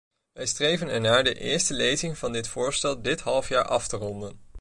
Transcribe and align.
Wij 0.31 0.45
streven 0.45 0.89
ernaar 0.89 1.23
de 1.23 1.33
eerste 1.39 1.73
lezing 1.73 2.17
van 2.17 2.33
het 2.33 2.47
voorstel 2.47 3.01
dit 3.01 3.21
halfjaar 3.21 3.65
af 3.65 3.87
te 3.87 3.97
ronden. 3.97 4.39